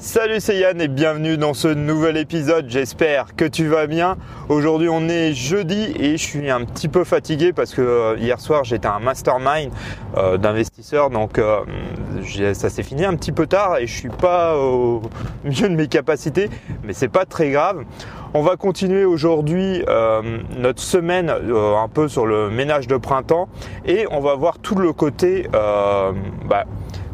Salut 0.00 0.38
c'est 0.38 0.56
Yann 0.56 0.80
et 0.80 0.86
bienvenue 0.86 1.36
dans 1.36 1.54
ce 1.54 1.66
nouvel 1.66 2.16
épisode, 2.18 2.66
j'espère 2.68 3.34
que 3.34 3.44
tu 3.44 3.66
vas 3.66 3.88
bien. 3.88 4.16
Aujourd'hui 4.48 4.88
on 4.88 5.08
est 5.08 5.32
jeudi 5.32 5.92
et 5.98 6.12
je 6.12 6.22
suis 6.22 6.48
un 6.52 6.64
petit 6.64 6.86
peu 6.86 7.02
fatigué 7.02 7.52
parce 7.52 7.74
que 7.74 7.82
euh, 7.82 8.16
hier 8.16 8.38
soir 8.38 8.62
j'étais 8.62 8.86
un 8.86 9.00
mastermind 9.00 9.72
euh, 10.16 10.38
d'investisseurs 10.38 11.10
donc 11.10 11.40
euh, 11.40 11.64
ça 12.52 12.70
s'est 12.70 12.84
fini 12.84 13.04
un 13.04 13.16
petit 13.16 13.32
peu 13.32 13.48
tard 13.48 13.78
et 13.78 13.88
je 13.88 13.92
suis 13.92 14.08
pas 14.08 14.56
au 14.56 15.02
mieux 15.44 15.68
de 15.68 15.74
mes 15.74 15.88
capacités 15.88 16.48
mais 16.84 16.92
c'est 16.92 17.08
pas 17.08 17.24
très 17.24 17.50
grave. 17.50 17.82
On 18.34 18.42
va 18.42 18.54
continuer 18.54 19.04
aujourd'hui 19.06 19.82
notre 20.58 20.82
semaine 20.82 21.30
un 21.30 21.88
peu 21.88 22.08
sur 22.08 22.26
le 22.26 22.50
ménage 22.50 22.86
de 22.86 22.98
printemps 22.98 23.48
et 23.86 24.06
on 24.10 24.20
va 24.20 24.34
voir 24.34 24.58
tout 24.58 24.74
le 24.74 24.92
côté 24.92 25.48
bah, 25.50 26.66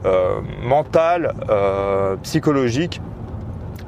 euh, 0.05 0.41
mental, 0.63 1.35
euh, 1.49 2.17
psychologique. 2.23 3.01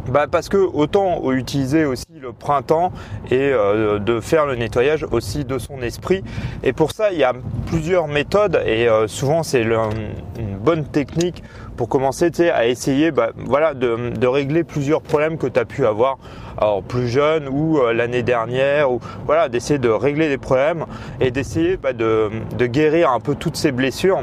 Bah 0.09 0.27
parce 0.31 0.49
que 0.49 0.57
autant 0.57 1.33
utiliser 1.33 1.85
aussi 1.85 2.07
le 2.21 2.33
printemps 2.33 2.93
et 3.31 3.51
euh, 3.53 3.99
de 3.99 4.21
faire 4.21 4.47
le 4.47 4.55
nettoyage 4.55 5.05
aussi 5.11 5.45
de 5.45 5.59
son 5.59 5.83
esprit. 5.83 6.23
Et 6.63 6.73
pour 6.73 6.93
ça, 6.93 7.11
il 7.11 7.19
y 7.19 7.25
a 7.25 7.33
plusieurs 7.67 8.07
méthodes 8.07 8.63
et 8.65 8.89
souvent 9.09 9.43
c'est 9.43 9.63
une 9.63 10.57
bonne 10.61 10.85
technique 10.85 11.43
pour 11.77 11.89
commencer 11.89 12.31
à 12.51 12.67
essayer 12.67 13.11
bah, 13.11 13.31
voilà, 13.37 13.75
de, 13.75 14.27
régler 14.27 14.65
plusieurs 14.65 15.03
problèmes 15.03 15.39
que 15.39 15.47
tu 15.47 15.61
as 15.61 15.65
pu 15.65 15.87
avoir 15.87 16.19
alors 16.59 16.83
plus 16.83 17.09
jeune 17.09 17.49
ou 17.49 17.79
euh, 17.79 17.93
l'année 17.93 18.23
dernière 18.23 18.91
ou 18.91 19.01
voilà 19.27 19.49
d'essayer 19.49 19.79
de 19.79 19.91
régler 19.91 20.29
des 20.29 20.39
problèmes 20.39 20.87
et 21.21 21.31
d'essayer 21.31 21.77
bah, 21.77 21.93
de, 21.93 22.31
guérir 22.59 23.11
un 23.11 23.21
peu 23.21 23.35
toutes 23.35 23.57
ces 23.57 23.73
blessures. 23.73 24.23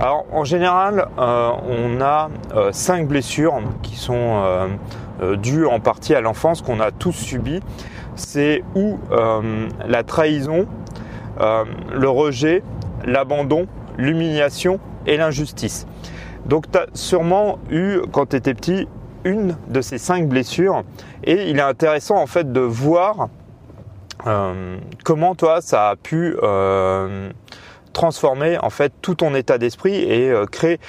Alors 0.00 0.26
en 0.32 0.44
général 0.44 1.08
euh, 1.18 1.50
on 1.68 2.00
a 2.00 2.30
euh, 2.54 2.70
cinq 2.72 3.06
blessures 3.06 3.60
qui 3.82 3.96
sont 3.96 4.42
dues 5.36 5.66
en 5.66 5.80
partie 5.80 6.14
à 6.14 6.20
l'enfance 6.20 6.62
qu'on 6.62 6.80
a 6.80 6.90
tous 6.90 7.12
subi. 7.12 7.60
C'est 8.14 8.62
ou 8.74 8.98
la 9.86 10.02
trahison, 10.02 10.66
le 11.40 12.08
rejet, 12.08 12.62
l'abandon, 13.04 13.66
l'humiliation 13.96 14.80
et 15.06 15.16
l'injustice. 15.16 15.86
Donc 16.46 16.70
tu 16.70 16.78
as 16.78 16.86
sûrement 16.94 17.58
eu, 17.70 18.00
quand 18.12 18.26
tu 18.26 18.36
étais 18.36 18.54
petit, 18.54 18.88
une 19.24 19.56
de 19.68 19.80
ces 19.80 19.98
cinq 19.98 20.28
blessures. 20.28 20.82
Et 21.24 21.50
il 21.50 21.58
est 21.58 21.62
intéressant 21.62 22.16
en 22.16 22.26
fait 22.26 22.52
de 22.52 22.60
voir 22.60 23.28
euh, 24.26 24.78
comment 25.04 25.34
toi 25.34 25.60
ça 25.60 25.90
a 25.90 25.96
pu 25.96 26.36
euh, 26.42 27.30
transformer 27.92 28.58
en 28.58 28.70
fait 28.70 28.92
tout 29.00 29.14
ton 29.14 29.34
état 29.34 29.58
d'esprit 29.58 29.94
et 29.94 30.30
euh, 30.30 30.46
créer 30.46 30.80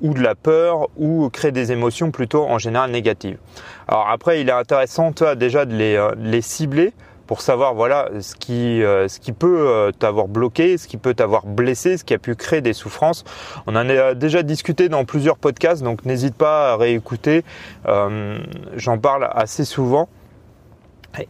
ou 0.00 0.12
de 0.12 0.20
la 0.20 0.34
peur 0.34 0.88
ou 0.98 1.30
créer 1.30 1.52
des 1.52 1.72
émotions 1.72 2.10
plutôt 2.10 2.44
en 2.44 2.58
général 2.58 2.90
négatives. 2.90 3.38
Alors 3.86 4.08
après 4.10 4.42
il 4.42 4.50
est 4.50 4.52
intéressant 4.52 5.12
toi 5.12 5.34
déjà 5.34 5.64
de 5.64 5.74
les 5.74 6.42
cibler 6.42 6.92
pour 7.28 7.42
savoir 7.42 7.74
voilà 7.74 8.08
ce 8.20 8.34
qui 8.34 8.82
euh, 8.82 9.06
ce 9.06 9.20
qui 9.20 9.32
peut 9.32 9.68
euh, 9.68 9.92
t'avoir 9.92 10.28
bloqué, 10.28 10.78
ce 10.78 10.88
qui 10.88 10.96
peut 10.96 11.12
t'avoir 11.12 11.46
blessé, 11.46 11.98
ce 11.98 12.02
qui 12.02 12.14
a 12.14 12.18
pu 12.18 12.34
créer 12.34 12.62
des 12.62 12.72
souffrances. 12.72 13.22
On 13.66 13.76
en 13.76 13.88
a 13.88 14.14
déjà 14.14 14.42
discuté 14.42 14.88
dans 14.88 15.04
plusieurs 15.04 15.36
podcasts, 15.36 15.82
donc 15.82 16.06
n'hésite 16.06 16.34
pas 16.34 16.72
à 16.72 16.76
réécouter. 16.76 17.44
Euh, 17.86 18.38
j'en 18.74 18.98
parle 18.98 19.28
assez 19.30 19.64
souvent. 19.64 20.08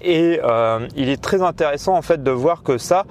Et 0.03 0.41
il 0.97 1.09
est 1.09 1.23
très 1.23 1.41
intéressant 1.41 1.95
en 1.95 2.03
fait 2.03 2.23
de 2.23 2.31
voir 2.31 2.63
que 2.63 2.79
ça, 2.79 3.05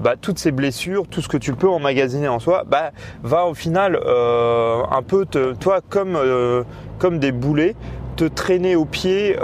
bah, 0.00 0.14
toutes 0.18 0.38
ces 0.38 0.52
blessures, 0.52 1.06
tout 1.06 1.20
ce 1.20 1.28
que 1.28 1.36
tu 1.36 1.54
peux 1.54 1.68
emmagasiner 1.68 2.28
en 2.28 2.38
soi, 2.38 2.62
bah, 2.66 2.92
va 3.22 3.44
au 3.44 3.54
final 3.54 3.96
un 3.96 5.02
peu 5.02 5.26
te, 5.26 5.52
toi 5.54 5.80
comme 5.86 6.18
comme 6.98 7.18
des 7.18 7.32
boulets 7.32 7.74
te 8.16 8.24
traîner 8.24 8.76
au 8.76 8.84
pied 8.84 9.36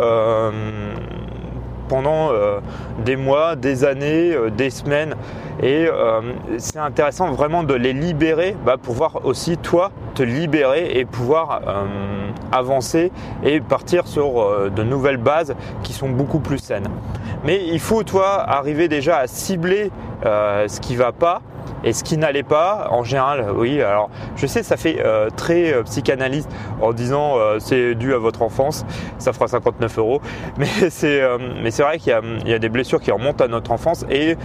pendant 1.91 2.31
euh, 2.31 2.61
des 3.05 3.17
mois, 3.17 3.57
des 3.57 3.85
années, 3.85 4.33
euh, 4.33 4.49
des 4.49 4.71
semaines. 4.71 5.17
Et 5.61 5.89
euh, 5.89 6.21
c'est 6.59 6.79
intéressant 6.79 7.33
vraiment 7.33 7.65
de 7.65 7.75
les 7.75 7.93
libérer 7.93 8.55
bah, 8.65 8.77
pour 8.81 8.95
voir 8.95 9.27
aussi 9.27 9.57
toi 9.59 9.91
te 10.15 10.23
libérer 10.23 10.93
et 10.99 11.05
pouvoir 11.05 11.61
avancer 12.53 13.13
et 13.45 13.61
partir 13.61 14.07
sur 14.07 14.71
de 14.71 14.83
nouvelles 14.83 15.17
bases 15.17 15.55
qui 15.83 15.93
sont 15.93 16.09
beaucoup 16.09 16.41
plus 16.41 16.59
saines. 16.59 16.89
Mais 17.45 17.67
il 17.67 17.81
faut 17.81 18.03
toi 18.03 18.41
arriver 18.41 18.89
déjà 18.89 19.19
à 19.19 19.27
cibler 19.27 19.91
ce 20.25 20.81
qui 20.81 20.97
va 20.97 21.13
pas 21.13 21.43
et 21.83 21.93
ce 21.93 22.05
qui 22.05 22.17
n'allait 22.19 22.43
pas, 22.43 22.89
en 22.91 23.05
général, 23.05 23.47
oui, 23.55 23.81
alors 23.81 24.11
je 24.37 24.47
sais, 24.47 24.63
ça 24.63 24.77
fait 24.77 24.99
euh, 25.01 25.31
très 25.35 25.73
euh, 25.73 25.83
psychanalyste 25.83 26.51
en 26.83 26.93
disant 26.93 27.39
euh, 27.39 27.59
c'est 27.59 27.95
dû 27.95 28.13
à 28.13 28.19
votre 28.19 28.43
enfance, 28.43 28.85
ça 29.19 29.33
fera 29.33 29.49
59 29.49 29.99
euros. 29.99 30.21
Mais 30.59 30.67
c'est 30.91 31.23
mais 31.63 31.71
c'est 31.71 31.83
vrai 31.83 31.99
qu'il 31.99 32.13
y, 32.45 32.51
y, 32.51 32.55
a 32.55 32.59
des 32.59 32.69
blessures 32.69 33.01
qui 33.01 33.11
remontent 33.11 33.43
à 33.43 33.49
notre 33.49 33.73
enfance 33.73 34.05
et 34.11 34.37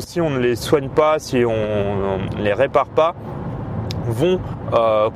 si 0.00 0.20
on 0.20 0.30
ne 0.30 0.38
les 0.38 0.56
soigne 0.56 0.88
pas, 0.88 1.18
si 1.18 1.44
on 1.44 2.18
ne 2.18 2.42
les 2.42 2.52
répare 2.52 2.86
pas, 2.86 3.14
vont 4.06 4.40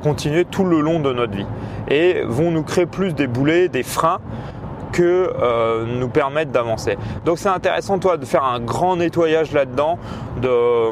continuer 0.01 0.45
tout 0.45 0.63
le 0.63 0.79
long 0.79 0.99
de 0.99 1.13
notre 1.13 1.35
vie 1.35 1.45
et 1.89 2.21
vont 2.25 2.51
nous 2.51 2.63
créer 2.63 2.85
plus 2.85 3.13
des 3.13 3.27
boulets, 3.27 3.67
des 3.67 3.83
freins 3.83 4.19
que 4.91 5.85
nous 5.85 6.09
permettre 6.09 6.51
d'avancer. 6.51 6.97
Donc 7.25 7.37
c'est 7.37 7.49
intéressant 7.49 7.99
toi 7.99 8.17
de 8.17 8.25
faire 8.25 8.43
un 8.43 8.59
grand 8.59 8.97
nettoyage 8.97 9.51
là-dedans, 9.51 9.97
de 10.41 10.91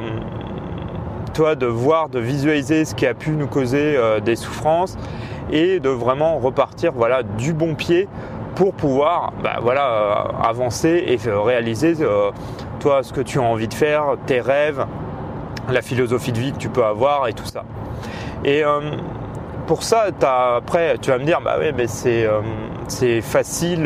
de 1.55 1.67
voir, 1.67 2.09
de 2.09 2.19
visualiser 2.19 2.83
ce 2.83 2.95
qui 2.95 3.05
a 3.05 3.13
pu 3.13 3.31
nous 3.31 3.47
causer 3.47 3.95
euh, 3.95 4.19
des 4.19 4.35
souffrances 4.35 4.97
et 5.51 5.79
de 5.79 5.89
vraiment 5.89 6.39
repartir 6.39 6.91
voilà, 6.93 7.21
du 7.23 7.53
bon 7.53 7.75
pied 7.75 8.07
pour 8.55 8.73
pouvoir 8.73 9.33
bah, 9.43 9.57
voilà, 9.61 9.87
euh, 9.87 10.23
avancer 10.43 11.03
et 11.05 11.17
réaliser 11.29 11.95
euh, 12.01 12.31
toi 12.79 13.03
ce 13.03 13.13
que 13.13 13.21
tu 13.21 13.39
as 13.39 13.43
envie 13.43 13.67
de 13.67 13.73
faire, 13.73 14.15
tes 14.25 14.41
rêves, 14.41 14.85
la 15.69 15.81
philosophie 15.81 16.31
de 16.31 16.39
vie 16.39 16.51
que 16.51 16.57
tu 16.57 16.69
peux 16.69 16.83
avoir 16.83 17.27
et 17.27 17.33
tout 17.33 17.45
ça. 17.45 17.63
Et 18.45 18.63
pour 19.65 19.83
ça, 19.83 20.07
après, 20.55 20.97
tu 21.01 21.09
vas 21.09 21.17
me 21.17 21.25
dire, 21.25 21.41
bah 21.43 21.57
mais 21.75 21.87
c'est 21.87 23.21
facile 23.21 23.83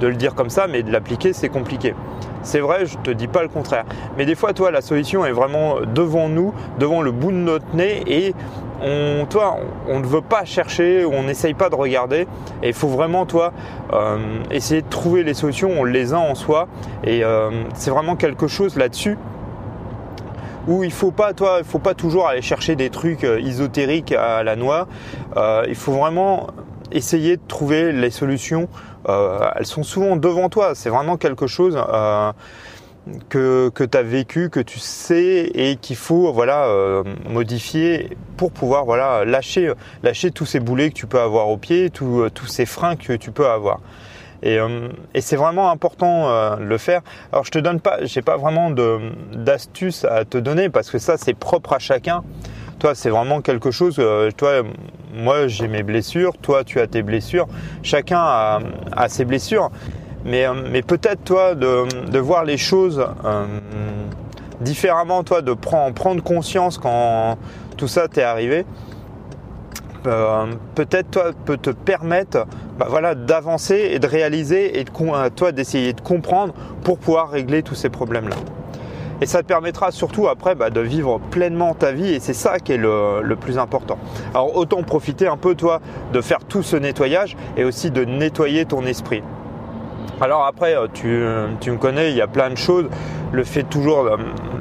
de 0.00 0.06
le 0.06 0.14
dire 0.14 0.34
comme 0.34 0.50
ça, 0.50 0.66
mais 0.66 0.82
de 0.82 0.90
l'appliquer, 0.90 1.32
c'est 1.32 1.48
compliqué. 1.48 1.94
C'est 2.42 2.60
vrai, 2.60 2.86
je 2.86 2.96
te 2.96 3.10
dis 3.10 3.28
pas 3.28 3.42
le 3.42 3.48
contraire. 3.48 3.84
Mais 4.16 4.24
des 4.24 4.34
fois, 4.34 4.54
toi, 4.54 4.70
la 4.70 4.80
solution 4.80 5.26
est 5.26 5.32
vraiment 5.32 5.76
devant 5.94 6.28
nous, 6.28 6.54
devant 6.78 7.02
le 7.02 7.10
bout 7.10 7.32
de 7.32 7.36
notre 7.36 7.74
nez 7.74 8.02
et 8.06 8.34
on, 8.82 9.26
toi, 9.26 9.58
on 9.88 10.00
ne 10.00 10.06
veut 10.06 10.22
pas 10.22 10.46
chercher, 10.46 11.04
on 11.04 11.24
n'essaye 11.24 11.52
pas 11.52 11.68
de 11.68 11.74
regarder. 11.74 12.26
Et 12.62 12.68
il 12.68 12.72
faut 12.72 12.88
vraiment, 12.88 13.26
toi, 13.26 13.52
euh, 13.92 14.16
essayer 14.50 14.80
de 14.80 14.88
trouver 14.88 15.22
les 15.22 15.34
solutions. 15.34 15.70
On 15.78 15.84
les 15.84 16.14
a 16.14 16.18
en 16.18 16.34
soi. 16.34 16.66
Et 17.04 17.22
euh, 17.24 17.50
c'est 17.74 17.90
vraiment 17.90 18.16
quelque 18.16 18.46
chose 18.46 18.76
là-dessus 18.76 19.18
où 20.70 20.84
il 20.84 20.92
faut 20.92 21.10
pas, 21.10 21.34
toi, 21.34 21.56
il 21.58 21.64
faut 21.64 21.78
pas 21.78 21.94
toujours 21.94 22.26
aller 22.28 22.42
chercher 22.42 22.76
des 22.76 22.90
trucs 22.90 23.24
euh, 23.24 23.38
ésotériques 23.38 24.12
à 24.12 24.42
la 24.42 24.56
noix. 24.56 24.88
il 25.68 25.74
faut 25.74 25.92
vraiment 25.92 26.46
essayer 26.92 27.36
de 27.36 27.42
trouver 27.46 27.92
les 27.92 28.10
solutions 28.10 28.68
euh, 29.08 29.50
elles 29.56 29.66
sont 29.66 29.82
souvent 29.82 30.16
devant 30.16 30.48
toi. 30.48 30.74
C'est 30.74 30.90
vraiment 30.90 31.16
quelque 31.16 31.46
chose 31.46 31.76
euh, 31.76 32.32
que, 33.28 33.70
que 33.70 33.84
tu 33.84 33.96
as 33.96 34.02
vécu, 34.02 34.50
que 34.50 34.60
tu 34.60 34.78
sais 34.78 35.50
et 35.54 35.76
qu'il 35.76 35.96
faut 35.96 36.32
voilà 36.32 36.66
euh, 36.66 37.02
modifier 37.28 38.16
pour 38.36 38.52
pouvoir 38.52 38.84
voilà 38.84 39.24
lâcher 39.24 39.74
tous 40.34 40.46
ces 40.46 40.60
boulets 40.60 40.90
que 40.90 40.94
tu 40.94 41.06
peux 41.06 41.20
avoir 41.20 41.48
au 41.48 41.56
pied, 41.56 41.90
tous 41.90 42.30
ces 42.46 42.66
freins 42.66 42.96
que 42.96 43.14
tu 43.14 43.30
peux 43.30 43.46
avoir. 43.46 43.80
Et, 44.42 44.58
et 45.14 45.20
c'est 45.20 45.36
vraiment 45.36 45.70
important 45.70 46.56
de 46.56 46.64
le 46.64 46.78
faire. 46.78 47.02
Alors 47.32 47.44
je 47.44 47.50
te 47.50 47.58
donne 47.58 47.80
pas, 47.80 48.04
j'ai 48.04 48.22
pas 48.22 48.36
vraiment 48.36 48.70
d'astuces 48.70 50.04
à 50.04 50.24
te 50.24 50.38
donner 50.38 50.70
parce 50.70 50.90
que 50.90 50.98
ça 50.98 51.16
c'est 51.18 51.34
propre 51.34 51.74
à 51.74 51.78
chacun. 51.78 52.22
Toi, 52.80 52.94
c'est 52.94 53.10
vraiment 53.10 53.42
quelque 53.42 53.70
chose. 53.70 53.96
Euh, 53.98 54.30
toi, 54.34 54.62
moi, 55.12 55.48
j'ai 55.48 55.68
mes 55.68 55.82
blessures. 55.82 56.32
Toi, 56.38 56.64
tu 56.64 56.80
as 56.80 56.86
tes 56.86 57.02
blessures. 57.02 57.46
Chacun 57.82 58.18
a, 58.18 59.08
ses 59.08 59.26
blessures. 59.26 59.70
Mais, 60.24 60.46
euh, 60.46 60.54
mais 60.70 60.80
peut-être, 60.80 61.22
toi, 61.22 61.54
de, 61.54 62.18
voir 62.18 62.44
les 62.44 62.56
choses 62.56 63.06
euh, 63.26 63.44
différemment, 64.62 65.22
toi, 65.24 65.42
de 65.42 65.52
prendre, 65.52 66.22
conscience 66.22 66.78
quand 66.78 67.36
tout 67.76 67.86
ça 67.86 68.08
t'est 68.08 68.22
arrivé. 68.22 68.64
Peut-être 70.02 71.10
toi 71.10 71.30
peut 71.44 71.56
te 71.56 71.70
permettre 71.70 72.46
bah, 72.78 72.86
voilà 72.88 73.14
d'avancer 73.14 73.90
et 73.92 73.98
de 73.98 74.06
réaliser 74.06 74.80
et 74.80 74.84
de 74.84 75.28
toi 75.30 75.52
d'essayer 75.52 75.92
de 75.92 76.00
comprendre 76.00 76.54
pour 76.84 76.98
pouvoir 76.98 77.30
régler 77.30 77.62
tous 77.62 77.74
ces 77.74 77.88
problèmes 77.88 78.28
là 78.28 78.36
et 79.20 79.26
ça 79.26 79.42
te 79.42 79.46
permettra 79.46 79.90
surtout 79.90 80.28
après 80.28 80.54
bah, 80.54 80.70
de 80.70 80.80
vivre 80.80 81.20
pleinement 81.30 81.74
ta 81.74 81.92
vie 81.92 82.14
et 82.14 82.20
c'est 82.20 82.34
ça 82.34 82.58
qui 82.58 82.72
est 82.72 82.78
le, 82.78 83.36
plus 83.40 83.58
important. 83.58 83.98
Alors 84.34 84.56
autant 84.56 84.82
profiter 84.82 85.26
un 85.26 85.36
peu 85.36 85.54
toi 85.54 85.80
de 86.12 86.20
faire 86.20 86.38
tout 86.44 86.62
ce 86.62 86.76
nettoyage 86.76 87.36
et 87.56 87.64
aussi 87.64 87.90
de 87.90 88.04
nettoyer 88.04 88.64
ton 88.64 88.84
esprit. 88.84 89.22
Alors 90.20 90.44
après, 90.44 90.76
euh, 90.76 90.86
tu, 90.92 91.70
me 91.70 91.76
connais, 91.76 92.10
il 92.10 92.16
y 92.16 92.20
a 92.20 92.26
plein 92.26 92.50
de 92.50 92.56
choses. 92.56 92.86
Le 93.32 93.42
fait 93.42 93.62
toujours, 93.62 94.06
euh, 94.06 94.16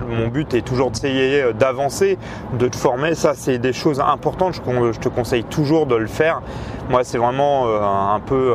mon 0.09 0.27
but 0.27 0.53
est 0.53 0.61
toujours 0.61 0.91
d'essayer 0.91 1.53
d'avancer, 1.53 2.17
de 2.57 2.67
te 2.67 2.75
former. 2.75 3.15
Ça, 3.15 3.33
c'est 3.35 3.57
des 3.57 3.73
choses 3.73 3.99
importantes. 3.99 4.55
Je, 4.55 4.99
te 4.99 5.09
conseille 5.09 5.43
toujours 5.43 5.85
de 5.85 5.95
le 5.95 6.07
faire. 6.07 6.41
Moi, 6.89 7.03
c'est 7.03 7.17
vraiment 7.17 7.67
un 7.67 8.19
peu 8.19 8.53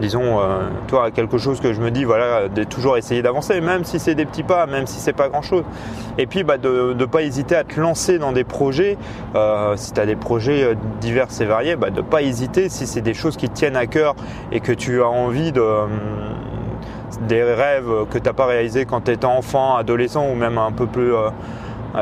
disons, 0.00 0.40
euh, 0.40 0.68
toi, 0.86 1.10
quelque 1.10 1.38
chose 1.38 1.60
que 1.60 1.72
je 1.72 1.80
me 1.80 1.90
dis, 1.90 2.04
voilà, 2.04 2.48
de 2.48 2.64
toujours 2.64 2.96
essayer 2.96 3.22
d'avancer, 3.22 3.60
même 3.60 3.84
si 3.84 3.98
c'est 3.98 4.14
des 4.14 4.24
petits 4.24 4.42
pas, 4.42 4.66
même 4.66 4.86
si 4.86 5.00
c'est 5.00 5.12
pas 5.12 5.28
grand 5.28 5.42
chose. 5.42 5.64
Et 6.16 6.26
puis, 6.26 6.44
bah, 6.44 6.58
de 6.58 6.94
ne 6.96 7.04
pas 7.04 7.22
hésiter 7.22 7.56
à 7.56 7.64
te 7.64 7.78
lancer 7.78 8.18
dans 8.18 8.32
des 8.32 8.44
projets, 8.44 8.96
euh, 9.34 9.74
si 9.76 9.92
tu 9.92 10.00
as 10.00 10.06
des 10.06 10.16
projets 10.16 10.64
euh, 10.64 10.74
divers 11.00 11.28
et 11.40 11.44
variés, 11.44 11.76
bah, 11.76 11.90
de 11.90 11.96
ne 11.96 12.06
pas 12.06 12.22
hésiter 12.22 12.68
si 12.68 12.86
c'est 12.86 13.00
des 13.00 13.14
choses 13.14 13.36
qui 13.36 13.48
te 13.48 13.54
tiennent 13.54 13.76
à 13.76 13.86
cœur 13.86 14.14
et 14.52 14.60
que 14.60 14.72
tu 14.72 15.02
as 15.02 15.08
envie 15.08 15.52
de 15.52 15.62
des 17.26 17.42
rêves 17.42 18.06
que 18.10 18.18
tu 18.18 18.24
n'as 18.24 18.32
pas 18.32 18.46
réalisés 18.46 18.84
quand 18.84 19.02
tu 19.02 19.12
étais 19.12 19.24
enfant, 19.24 19.76
adolescent 19.76 20.28
ou 20.30 20.34
même 20.34 20.58
un 20.58 20.72
peu 20.72 20.86
plus 20.86 21.12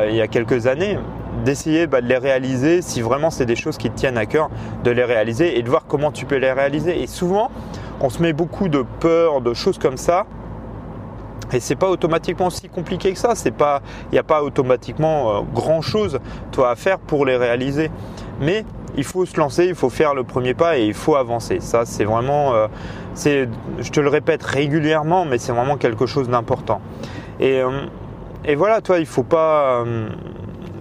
il 0.09 0.15
y 0.15 0.21
a 0.21 0.27
quelques 0.27 0.67
années, 0.67 0.99
d'essayer 1.45 1.87
bah, 1.87 2.01
de 2.01 2.07
les 2.07 2.19
réaliser 2.19 2.83
si 2.83 3.01
vraiment 3.01 3.31
c'est 3.31 3.47
des 3.47 3.57
choses 3.57 3.77
qui 3.77 3.91
te 3.91 3.97
tiennent 3.97 4.19
à 4.19 4.27
cœur, 4.27 4.51
de 4.85 4.91
les 4.91 5.05
réaliser 5.05 5.59
et 5.59 5.63
de 5.63 5.69
voir 5.69 5.85
comment 5.87 6.11
tu 6.11 6.27
peux 6.27 6.37
les 6.37 6.53
réaliser. 6.53 7.03
Et 7.03 7.07
souvent, 7.07 7.51
on 8.01 8.11
se 8.11 8.23
met 8.23 8.33
beaucoup 8.33 8.69
de 8.69 8.85
peur, 9.01 9.41
de 9.41 9.55
choses 9.55 9.79
comme 9.79 9.97
ça. 9.97 10.27
Et 11.53 11.61
c'est 11.61 11.77
pas 11.77 11.89
automatiquement 11.89 12.51
si 12.51 12.69
compliqué 12.69 13.13
que 13.13 13.19
ça. 13.19 13.35
C'est 13.35 13.51
pas, 13.51 13.83
il 14.11 14.15
n'y 14.15 14.19
a 14.19 14.23
pas 14.23 14.43
automatiquement 14.43 15.31
euh, 15.31 15.41
grand 15.55 15.81
chose 15.81 16.19
toi 16.53 16.71
à 16.71 16.77
faire 16.77 16.99
pour 16.99 17.25
les 17.25 17.37
réaliser. 17.37 17.91
Mais 18.41 18.65
il 18.97 19.05
faut 19.05 19.25
se 19.27 19.39
lancer, 19.39 19.67
il 19.67 19.75
faut 19.75 19.91
faire 19.91 20.15
le 20.15 20.25
premier 20.25 20.55
pas 20.55 20.79
et 20.79 20.87
il 20.87 20.95
faut 20.95 21.17
avancer. 21.17 21.61
Ça, 21.61 21.85
c'est 21.85 22.05
vraiment, 22.05 22.55
euh, 22.55 22.67
c'est, 23.15 23.49
je 23.79 23.91
te 23.91 24.01
le 24.01 24.09
répète 24.09 24.43
régulièrement, 24.43 25.25
mais 25.25 25.39
c'est 25.39 25.53
vraiment 25.53 25.77
quelque 25.77 26.07
chose 26.07 26.29
d'important. 26.29 26.81
Et, 27.39 27.61
euh, 27.61 27.87
et 28.45 28.55
voilà, 28.55 28.81
toi, 28.81 28.99
il 28.99 29.07
faut 29.07 29.23
pas, 29.23 29.85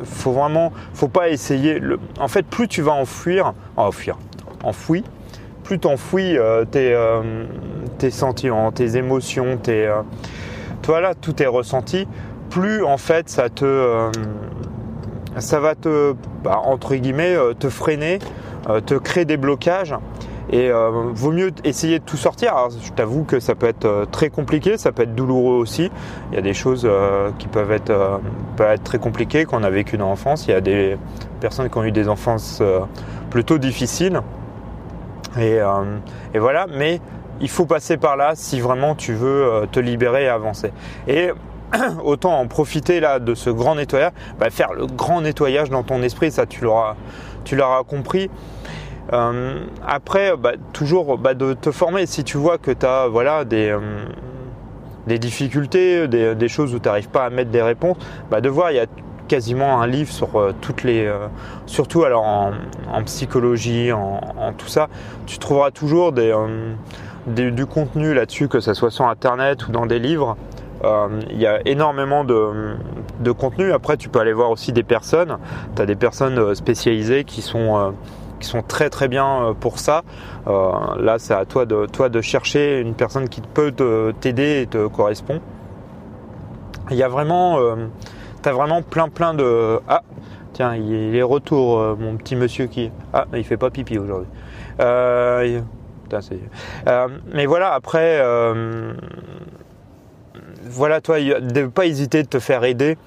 faut 0.04 0.32
vraiment, 0.32 0.72
faut 0.94 1.08
pas 1.08 1.30
essayer. 1.30 1.82
En 2.20 2.28
fait, 2.28 2.46
plus 2.46 2.68
tu 2.68 2.82
vas 2.82 2.92
enfuir, 2.92 3.54
enfuir, 3.76 4.18
enfouir, 4.64 5.04
plus 5.64 5.80
t'enfouis 5.80 6.38
tes, 6.70 6.96
tes, 7.98 8.12
sentiments, 8.12 8.72
tes 8.72 8.98
émotions, 8.98 9.58
tes, 9.58 9.92
toi 10.86 11.02
là, 11.02 11.14
tout 11.16 11.42
est 11.42 11.48
ressenti, 11.48 12.08
plus 12.50 12.84
en 12.84 12.98
fait 12.98 13.28
ça 13.28 13.50
te, 13.50 14.12
ça 15.38 15.60
va 15.60 15.76
te, 15.76 16.14
bah, 16.44 16.62
entre 16.64 16.96
guillemets, 16.96 17.36
te 17.60 17.70
freiner, 17.70 18.20
te 18.86 18.94
créer 18.96 19.26
des 19.26 19.38
blocages. 19.38 19.96
Et 20.52 20.70
vaut 20.72 21.32
mieux 21.32 21.52
essayer 21.64 21.98
de 21.98 22.04
tout 22.04 22.18
sortir. 22.18 22.54
Je 22.84 22.92
t'avoue 22.92 23.24
que 23.24 23.40
ça 23.40 23.56
peut 23.56 23.66
être 23.66 24.06
très 24.12 24.30
compliqué, 24.30 24.78
ça 24.78 24.92
peut 24.92 25.02
être 25.02 25.16
douloureux 25.16 25.56
aussi. 25.56 25.90
Il 26.32 26.36
y 26.36 26.38
a 26.38 26.42
des 26.42 26.54
choses 26.54 26.88
qui 27.40 27.48
peuvent 27.48 27.72
être, 27.72 28.22
peuvent 28.56 28.72
être 28.72 28.84
très 28.84 29.00
compliquées 29.00 29.46
qu'on 29.46 29.64
a 29.64 29.72
vécu 29.72 29.98
dans 29.98 30.10
l'enfance. 30.10 30.46
Il 30.48 30.52
y 30.52 30.54
a 30.54 30.62
des 30.62 30.98
personnes 31.42 31.68
qui 31.68 31.78
ont 31.80 31.84
eu 31.84 31.92
des 31.92 32.08
enfances 32.08 32.62
plutôt 33.32 33.58
difficiles. 33.58 34.22
Euh, 35.38 35.98
et, 36.34 36.40
voilà, 36.40 36.68
mais 36.68 37.00
il 37.42 37.50
faut 37.50 37.66
passer 37.66 37.98
par 37.98 38.18
là 38.18 38.34
si 38.36 38.60
vraiment 38.60 38.96
tu 38.96 39.14
veux 39.14 39.44
euh, 39.44 39.66
te 39.66 39.80
libérer 39.80 40.26
et 40.26 40.28
avancer. 40.28 40.72
Et 41.08 41.32
autant 42.04 42.40
en 42.40 42.48
profiter 42.48 43.00
là 43.00 43.20
de 43.20 43.34
ce 43.34 43.50
grand 43.50 43.76
nettoyage, 43.76 44.12
bah, 44.40 44.50
faire 44.50 44.74
le 44.74 44.86
grand 44.86 45.22
nettoyage 45.22 45.70
dans 45.70 45.84
ton 45.84 46.02
esprit, 46.02 46.32
ça 46.32 46.46
tu 46.46 46.64
l'auras, 46.64 46.96
tu 47.44 47.56
l'auras 47.56 47.84
compris. 47.84 48.30
Euh, 49.14 49.60
après, 49.86 50.36
bah, 50.38 50.54
toujours 50.74 51.18
bah, 51.18 51.34
de 51.34 51.54
te 51.54 51.72
former. 51.72 52.06
Si 52.06 52.24
tu 52.24 52.38
vois 52.38 52.58
que 52.58 52.72
tu 52.72 52.86
as 52.86 53.08
voilà, 53.08 53.46
des, 53.46 53.78
des 55.08 55.20
difficultés, 55.20 56.08
des, 56.08 56.48
choses 56.48 56.74
où 56.74 56.80
tu 56.80 56.88
n'arrives 56.88 57.10
pas 57.10 57.26
à 57.26 57.30
mettre 57.30 57.52
des 57.52 57.62
réponses, 57.62 57.98
de 58.32 58.50
voir, 58.50 58.72
il 58.72 58.78
y 58.78 58.80
a 58.80 58.88
quasiment 59.28 59.82
un 59.82 59.88
livre 59.88 60.12
sur 60.12 60.36
euh, 60.36 60.54
toutes 60.62 60.84
les, 60.84 61.06
euh, 61.06 61.28
surtout 61.66 62.04
alors 62.04 62.24
en, 62.24 62.54
psychologie, 63.06 63.92
en, 63.92 64.54
tout 64.58 64.68
ça, 64.68 64.88
tu 65.26 65.40
trouveras 65.40 65.72
toujours 65.72 66.10
euh, 66.10 66.12
des, 66.12 66.34
du 67.28 67.66
contenu 67.66 68.14
là-dessus, 68.14 68.48
que 68.48 68.60
ce 68.60 68.74
soit 68.74 68.92
sur 68.92 69.08
internet 69.08 69.68
ou 69.68 69.72
dans 69.72 69.86
des 69.86 70.00
livres. 70.00 70.38
Il 71.32 71.40
y 71.40 71.48
a 71.48 71.62
énormément 71.66 72.24
de, 72.24 72.76
de, 73.20 73.32
contenu. 73.32 73.72
Après, 73.72 73.98
tu 73.98 74.08
peux 74.08 74.20
aller 74.20 74.34
voir 74.34 74.52
aussi 74.52 74.72
des 74.72 74.84
personnes. 74.84 75.40
Tu 75.76 75.82
as 75.82 75.88
des 75.88 75.96
personnes 75.96 76.54
spécialisées 76.54 77.24
qui 77.24 77.42
sont 77.42 77.96
qui 78.40 78.48
sont 78.48 78.62
très 78.62 78.92
très 78.92 79.08
bien 79.08 79.56
pour 79.60 79.80
ça. 79.80 80.04
là, 80.46 81.16
c'est 81.18 81.34
à 81.34 81.46
toi 81.46 81.66
de, 81.66 81.88
toi 81.88 82.10
de 82.10 82.22
chercher 82.22 82.82
une 82.82 82.94
personne 82.94 83.30
qui 83.30 83.42
peut 83.42 83.74
t'aider 84.22 84.62
et 84.62 84.68
te 84.68 84.86
correspond. 84.86 85.42
Il 86.92 86.98
y 86.98 87.04
a 87.04 87.08
vraiment, 87.08 87.58
t'as 88.44 88.52
vraiment 88.52 88.84
plein 88.84 89.10
plein 89.10 89.34
de... 89.34 89.80
Ah, 89.88 90.04
tiens, 90.56 90.74
il 90.76 91.16
est 91.16 91.22
retour, 91.22 91.80
euh, 91.80 91.96
mon 92.00 92.16
petit 92.16 92.36
monsieur 92.36 92.68
qui... 92.68 92.90
Ah, 93.14 93.26
il 93.34 93.44
fait 93.44 93.58
pas 93.58 93.70
pipi 93.70 93.98
aujourd'hui. 93.98 94.30
Euh, 96.14 96.20
euh, 96.88 97.08
mais 97.34 97.46
voilà, 97.46 97.74
après, 97.74 98.22
voilà, 100.64 101.02
toi, 101.02 101.20
ne 101.20 101.68
pas 101.68 101.86
hésiter 101.86 102.24
de 102.24 102.28
te 102.28 102.40
faire 102.40 102.64
aider. 102.64 102.98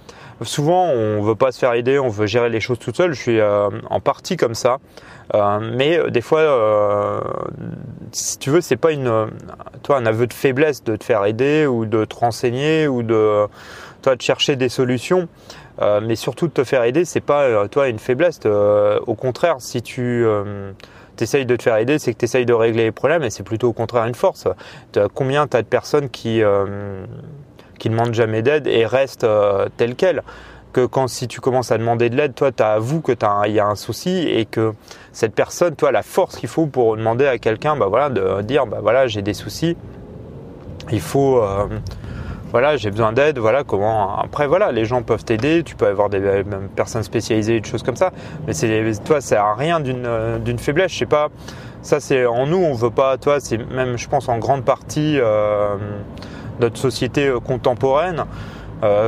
Souvent, 0.43 0.87
on 0.87 1.21
veut 1.23 1.35
pas 1.35 1.51
se 1.51 1.59
faire 1.59 1.75
aider, 1.75 1.99
on 1.99 2.09
veut 2.09 2.27
gérer 2.27 2.49
les 2.49 2.61
choses 2.61 2.79
tout 2.79 2.95
seul. 2.95 3.13
Je 3.13 3.21
suis 3.21 3.41
en 3.43 4.01
partie 4.01 4.37
comme 4.37 4.55
ça, 4.55 4.79
mais 5.35 5.99
des 6.11 6.21
fois, 6.21 7.23
si 8.13 8.39
tu 8.39 8.51
veux, 8.51 8.61
c'est 8.61 8.77
pas 8.77 8.93
une, 8.93 9.31
toi, 9.83 9.97
un 9.97 10.07
aveu 10.07 10.29
de 10.29 10.33
faiblesse 10.33 10.85
de 10.85 10.95
te 10.95 11.03
faire 11.03 11.25
aider 11.25 11.67
ou 11.67 11.87
de 11.87 12.05
te 12.05 12.15
renseigner 12.15 12.87
ou 12.87 13.03
de 13.03 13.49
toi 14.03 14.17
de 14.17 14.23
chercher 14.23 14.57
des 14.57 14.69
solutions, 14.69 15.29
euh, 15.81 16.01
mais 16.03 16.17
surtout 16.17 16.49
de 16.49 16.53
te 16.53 16.65
faire 16.65 16.83
aider, 16.85 17.05
c'est 17.05 17.21
pas 17.21 17.43
euh, 17.43 17.69
toi 17.69 17.89
une 17.89 17.99
faiblesse. 17.99 18.41
Euh, 18.47 18.99
au 19.07 19.15
contraire, 19.15 19.57
si 19.59 19.83
tu 19.83 20.25
essayes 21.25 21.47
de 21.47 21.57
te 21.57 21.63
faire 21.63 21.77
aider, 21.77 21.99
c'est 21.99 22.13
que 22.13 22.19
tu 22.19 22.25
essayes 22.25 22.47
de 22.47 22.53
régler 22.53 22.85
les 22.85 22.93
problèmes 22.93 23.23
et 23.23 23.31
c'est 23.31 23.43
plutôt 23.43 23.69
au 23.69 23.73
contraire 23.73 24.05
une 24.07 24.15
force. 24.15 24.49
Combien 25.15 25.47
tu 25.47 25.57
as 25.57 25.63
de 25.63 25.67
personnes 25.67 26.09
qui 26.09 26.43
qui 27.79 27.89
demandent 27.89 28.15
jamais 28.15 28.43
d'aide 28.43 28.67
et 28.67 28.87
restent 28.87 29.27
telles 29.77 29.95
quelles? 29.95 30.23
Que 30.73 30.85
quand 30.85 31.09
si 31.09 31.29
tu 31.29 31.41
commences 31.41 31.73
à 31.73 31.79
demander 31.79 32.11
de 32.11 32.17
l'aide, 32.17 32.35
toi, 32.35 32.53
tu 32.53 32.63
avoues 32.63 33.01
que 33.01 33.13
il 33.47 33.53
y 33.53 33.61
a 33.61 33.67
un 33.67 33.75
souci 33.75 34.29
et 34.29 34.45
que 34.45 34.75
cette 35.13 35.35
personne, 35.35 35.75
toi, 35.75 35.93
la 35.93 36.03
force 36.03 36.37
qu'il 36.37 36.49
faut 36.49 36.67
pour 36.67 36.97
demander 36.97 37.27
à 37.27 37.39
quelqu'un, 37.39 37.75
bah 37.75 37.87
voilà, 37.87 38.11
de 38.11 38.43
dire, 38.43 38.67
bah 38.67 38.79
voilà, 38.83 39.07
j'ai 39.07 39.23
des 39.23 39.33
soucis. 39.33 39.77
Il 40.93 41.01
faut, 41.01 41.43
voilà, 42.51 42.77
j'ai 42.77 42.91
besoin 42.91 43.13
d'aide, 43.13 43.39
voilà 43.39 43.63
comment. 43.63 44.17
Après, 44.19 44.47
voilà, 44.47 44.73
les 44.73 44.87
gens 44.87 45.03
peuvent 45.03 45.25
t'aider, 45.25 45.63
tu 45.63 45.77
peux 45.77 45.87
avoir 45.87 46.09
des 46.09 46.45
personnes 46.77 47.03
spécialisées, 47.03 47.61
des 47.61 47.69
choses 47.69 47.83
comme 47.83 47.97
ça, 47.97 48.11
mais 48.47 48.55
c'est 48.55 48.93
toi, 49.05 49.21
ça 49.21 49.45
a 49.45 49.55
rien 49.55 49.81
d'une 49.81 50.07
euh, 50.07 50.39
d'une 50.39 50.59
faiblesse. 50.59 50.93
Je 50.93 50.99
sais 50.99 51.07
pas, 51.07 51.29
ça 51.83 52.01
c'est 52.01 52.25
en 52.25 52.47
nous, 52.47 52.57
on 52.59 52.73
veut 52.75 52.91
pas, 52.91 53.19
toi, 53.19 53.39
c'est 53.41 53.59
même, 53.59 53.99
je 53.99 54.09
pense, 54.09 54.29
en 54.29 54.39
grande 54.39 54.65
partie 54.65 55.19
euh, 55.19 55.77
notre 56.61 56.79
société 56.79 57.27
euh, 57.29 57.41
contemporaine. 57.41 58.25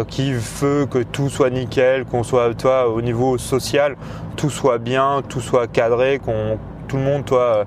qui 0.09 0.33
veut 0.33 0.87
que 0.87 0.99
tout 1.05 1.31
soit 1.31 1.49
nickel, 1.51 2.05
qu'on 2.05 2.25
soit 2.25 2.55
toi 2.55 2.89
au 2.89 3.01
niveau 3.01 3.39
social, 3.39 3.97
tout 4.37 4.51
soit 4.51 4.79
bien, 4.79 5.23
tout 5.29 5.41
soit 5.41 5.69
cadré, 5.69 6.19
qu'on 6.19 6.59
tout 6.89 6.97
le 6.97 7.05
monde 7.05 7.25
toi 7.25 7.65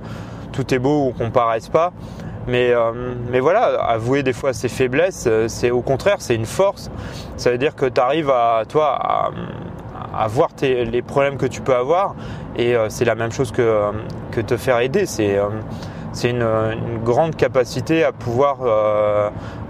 tout 0.51 0.73
est 0.73 0.79
beau 0.79 1.07
ou 1.07 1.11
qu'on 1.11 1.31
paraisse 1.31 1.69
pas. 1.69 1.93
Mais, 2.47 2.71
euh, 2.71 2.91
mais 3.29 3.39
voilà, 3.39 3.81
avouer 3.81 4.23
des 4.23 4.33
fois 4.33 4.53
ses 4.53 4.67
faiblesses, 4.67 5.25
euh, 5.27 5.47
c'est 5.47 5.71
au 5.71 5.81
contraire, 5.81 6.17
c'est 6.19 6.35
une 6.35 6.45
force. 6.45 6.91
Ça 7.37 7.51
veut 7.51 7.57
dire 7.57 7.75
que 7.75 7.85
tu 7.85 8.01
arrives 8.01 8.29
à, 8.29 8.63
toi, 8.67 9.31
à, 10.13 10.27
voir 10.27 10.49
les 10.61 11.01
problèmes 11.01 11.37
que 11.37 11.45
tu 11.45 11.61
peux 11.61 11.75
avoir. 11.75 12.15
Et 12.55 12.75
euh, 12.75 12.89
c'est 12.89 13.05
la 13.05 13.15
même 13.15 13.31
chose 13.31 13.51
que, 13.51 13.91
que 14.31 14.41
te 14.41 14.57
faire 14.57 14.79
aider. 14.79 15.05
C'est 15.05 15.39
c'est 16.15 16.29
une, 16.29 16.47
grande 17.03 17.35
capacité 17.35 18.03
à 18.03 18.11
pouvoir 18.11 18.57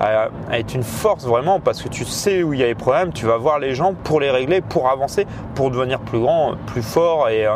à, 0.02 0.28
être 0.52 0.74
une 0.76 0.84
force 0.84 1.26
vraiment 1.26 1.62
parce 1.62 1.82
que 1.82 1.88
tu 1.88 2.04
sais 2.04 2.44
où 2.44 2.54
il 2.54 2.60
y 2.60 2.64
a 2.64 2.66
les 2.66 2.76
problèmes, 2.76 3.14
tu 3.14 3.26
vas 3.26 3.38
voir 3.38 3.60
les 3.60 3.76
gens 3.76 3.94
pour 3.94 4.20
les 4.20 4.30
régler, 4.30 4.60
pour 4.60 4.90
avancer, 4.90 5.26
pour 5.56 5.72
devenir 5.72 6.02
plus 6.02 6.20
grand, 6.20 6.56
plus 6.68 6.84
fort 6.84 7.30
et, 7.30 7.48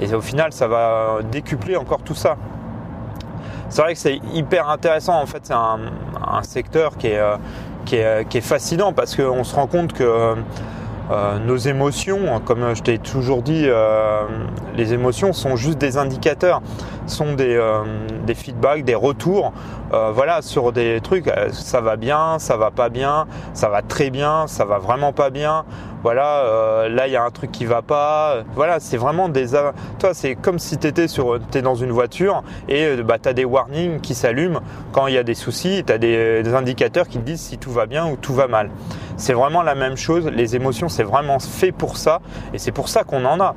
et 0.00 0.12
au 0.12 0.20
final 0.20 0.52
ça 0.52 0.66
va 0.66 1.20
décupler 1.30 1.76
encore 1.76 2.02
tout 2.02 2.16
ça 2.16 2.36
c'est 3.72 3.80
vrai 3.80 3.94
que 3.94 3.98
c'est 3.98 4.20
hyper 4.34 4.68
intéressant. 4.68 5.20
En 5.20 5.26
fait, 5.26 5.40
c'est 5.44 5.54
un, 5.54 5.78
secteur 6.42 6.98
qui 6.98 7.08
est, 7.08 7.18
euh, 7.18 7.36
qui 7.86 7.96
est, 7.96 8.04
euh, 8.04 8.22
qui 8.24 8.38
est 8.38 8.42
fascinant 8.42 8.92
parce 8.92 9.16
qu'on 9.16 9.44
se 9.44 9.54
rend 9.54 9.66
compte 9.66 9.94
que 9.94 10.34
euh, 11.10 11.38
nos 11.46 11.56
émotions, 11.56 12.40
comme 12.44 12.74
je 12.74 12.82
t'ai 12.82 12.98
toujours 12.98 13.42
dit, 13.42 13.66
les 14.76 14.92
émotions 14.92 15.32
sont 15.32 15.56
juste 15.56 15.78
des 15.78 15.96
indicateurs, 15.96 16.62
sont 17.06 17.32
des, 17.32 17.60
des 18.26 18.34
feedbacks, 18.34 18.84
des 18.84 18.94
retours 18.94 19.52
voilà, 19.92 20.42
sur 20.42 20.72
des 20.72 21.00
trucs, 21.02 21.30
ça 21.52 21.80
va 21.80 21.96
bien, 21.96 22.38
ça 22.38 22.56
va 22.56 22.70
pas 22.70 22.88
bien, 22.88 23.26
ça 23.54 23.68
va 23.68 23.82
très 23.82 24.10
bien, 24.10 24.46
ça 24.46 24.64
va 24.64 24.78
vraiment 24.78 25.12
pas 25.12 25.30
bien. 25.30 25.64
Voilà, 26.02 26.88
là 26.88 27.06
il 27.06 27.12
y 27.12 27.16
a 27.16 27.22
un 27.22 27.30
truc 27.30 27.52
qui 27.52 27.64
va 27.64 27.82
pas. 27.82 28.42
Voilà, 28.54 28.80
c'est 28.80 28.96
vraiment 28.96 29.28
des. 29.28 29.48
Toi, 29.98 30.14
c'est 30.14 30.34
comme 30.34 30.58
si 30.58 30.76
tu 30.78 30.86
étais 30.86 31.06
sur, 31.06 31.38
es 31.54 31.62
dans 31.62 31.76
une 31.76 31.92
voiture 31.92 32.42
et 32.68 32.96
bah, 33.02 33.18
tu 33.22 33.28
as 33.28 33.32
des 33.32 33.44
warnings 33.44 34.00
qui 34.00 34.14
s'allument 34.14 34.60
quand 34.90 35.06
il 35.06 35.14
y 35.14 35.18
a 35.18 35.22
des 35.22 35.34
soucis, 35.34 35.84
tu 35.86 35.92
as 35.92 35.98
des, 35.98 36.42
des 36.42 36.54
indicateurs 36.54 37.06
qui 37.06 37.18
te 37.18 37.24
disent 37.24 37.40
si 37.40 37.58
tout 37.58 37.70
va 37.70 37.86
bien 37.86 38.06
ou 38.06 38.16
tout 38.16 38.34
va 38.34 38.48
mal. 38.48 38.70
C'est 39.16 39.34
vraiment 39.34 39.62
la 39.62 39.74
même 39.74 39.96
chose. 39.96 40.26
Les 40.26 40.56
émotions, 40.56 40.88
c'est 40.88 41.04
vraiment 41.04 41.38
fait 41.38 41.72
pour 41.72 41.96
ça 41.96 42.20
et 42.52 42.58
c'est 42.58 42.72
pour 42.72 42.88
ça 42.88 43.04
qu'on 43.04 43.24
en 43.24 43.40
a 43.40 43.54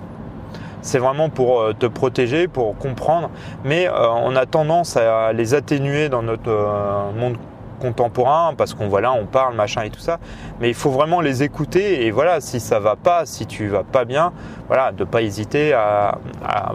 c'est 0.86 1.00
vraiment 1.00 1.30
pour 1.30 1.60
euh, 1.60 1.74
te 1.74 1.88
protéger, 1.88 2.48
pour 2.48 2.78
comprendre, 2.78 3.30
mais 3.64 3.88
euh, 3.88 4.08
on 4.10 4.36
a 4.36 4.46
tendance 4.46 4.96
à 4.96 5.34
les 5.34 5.56
atténuer 5.56 6.10
dans 6.10 6.22
notre 6.22 6.50
euh, 6.50 7.12
monde 7.12 7.38
contemporain 7.82 8.54
parce 8.58 8.74
qu'on 8.74 8.88
voilà 8.88 9.12
on 9.12 9.26
parle 9.26 9.56
machin 9.56 9.82
et 9.82 9.90
tout 9.90 10.00
ça. 10.00 10.20
Mais 10.62 10.70
il 10.70 10.76
faut 10.76 10.92
vraiment 10.92 11.20
les 11.22 11.44
écouter 11.44 12.06
et 12.06 12.12
voilà 12.12 12.40
si 12.40 12.60
ça 12.60 12.80
va 12.80 12.96
pas 12.96 13.26
si 13.26 13.48
tu 13.48 13.68
vas 13.68 13.84
pas 13.84 14.06
bien 14.06 14.32
voilà 14.68 14.94
de 14.94 15.04
pas 15.04 15.22
hésiter 15.22 15.74
à, 15.74 16.20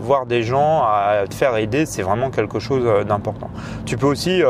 voir 0.00 0.26
des 0.26 0.42
gens 0.42 0.82
à 0.82 1.24
te 1.26 1.34
faire 1.34 1.56
aider 1.56 1.86
c'est 1.86 2.02
vraiment 2.02 2.28
quelque 2.30 2.58
chose 2.58 3.06
d'important. 3.06 3.48
Tu 3.86 3.96
peux 3.96 4.08
aussi 4.08 4.42